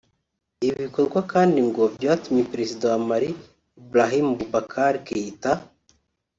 [0.67, 3.29] Ibi bikorwa kandi ngo byatumye perezida wa Mali
[3.81, 5.51] Ibrahim Boubacar Keita